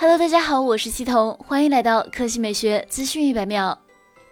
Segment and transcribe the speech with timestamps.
[0.00, 3.78] Hello，大家好，我是西彤，欢迎来到科技美学资讯一百秒。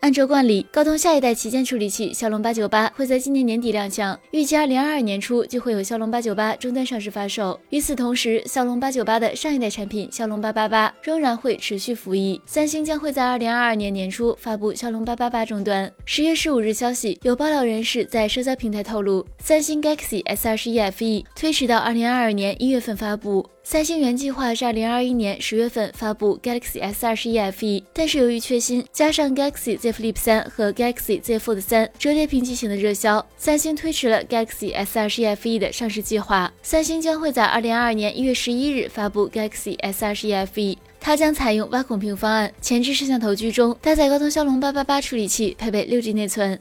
[0.00, 7.60] 按照惯例，高通下一代旗舰处理器骁龙八九八会在今年年底亮相，预计二零二二年初就会有骁龙八九八终端上市发售。
[7.68, 12.40] 与此同时，骁龙八九八的上一代产品骁龙八八八仍然会持续服役。
[12.46, 15.92] 三星将会在二零二二年年初发布骁龙八八八终端。
[16.06, 23.46] 十月十五日消息，有爆料人士在社交平台透露，三星 Galaxy S 二十一 FE 推迟到二零二二年一月份发布。
[23.70, 35.26] 三星原计划是二零二一年十月份发布 Galaxy S 二十一 FE，但是由于缺芯，加上 Galaxy Z Flip 三和 Galaxy Z Fold 三折叠屏机型的热销，三星推迟了 Galaxy S 二十一
[35.26, 36.52] FE 的上市计划。
[36.64, 46.60] 三星将会在二零二二年一月十一日发布 Galaxy S 二十一 FE，它将采用挖孔屏方案，前置摄像头居中，搭载高通骁龙八八八处理器，配备六 G 内存。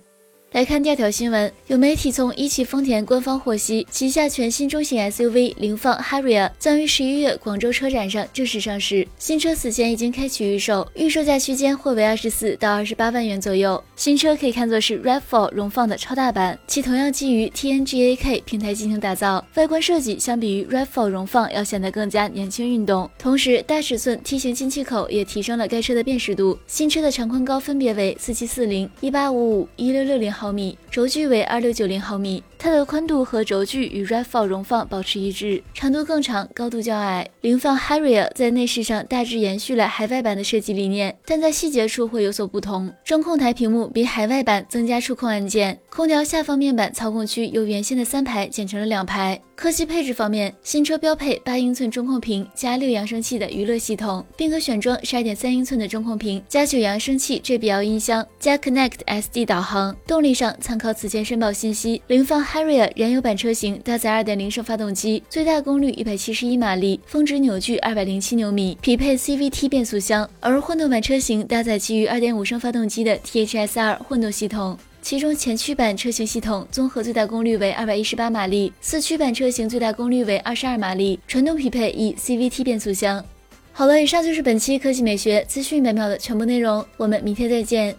[0.52, 9.08] 来看第二条新闻，有媒体从一汽丰田官方获悉，旗下全新中型 SUV 凌放 Harrier 将于十一月广州车展上正式上市。
[9.20, 13.82] 新车此前已经开启预售，预售价区间或为二十四到二十八万元左右。
[13.96, 23.08] 新车可以看作是 RAV4 荣放的超大版，其同样基于 TNGA-K 平台进行打造，外观设计相比于 RAV4 荣放要显得更加年轻运动。
[23.20, 26.58] 同时，大尺寸 T 型进气口也提升了该车的辨识度。
[26.66, 30.34] 新车的长宽高分别为四七四零、一八五五、一六六零。
[30.40, 37.26] 毫米，轴距为二六九零毫米，它的宽度和轴距与 RAV4 荣放保持一致，长度更长，高度较矮。
[37.40, 42.94] 凌放 Harrier 在内饰上大致延续了海外版的设计理念，但在细节处会有所不同。
[43.06, 49.42] 中控台屏幕比海外版增加触控按键，空调下方面板操控区由原先的三排减成了两排。
[49.56, 59.96] 科技配置方面，新车标配八英寸中控屏加六扬声器的娱乐系统，并可选装十二点三英寸的中控屏加九扬声器 JBL 音箱加 Connect SD 导航。
[60.06, 70.28] 动力上参考此前申报信息，凌放 Harrier 燃油版车型搭载二点零升发动机，最大功率一百七十一马力，峰值扭矩二百零七牛米，匹配 CVT 变速箱。
[70.40, 74.76] 而混动版车型搭载基于二点五升发动机的 THSR 混动系统。
[75.00, 83.24] 其中前驱版车型系统综合最大功率为二百一十八马力，四驱版车型最大功率为二十二马力，传动匹配以 CVT 变速箱。
[83.72, 87.96] 好了，以上就是本期科技美学资讯百秒的全部内容，我们明天再见。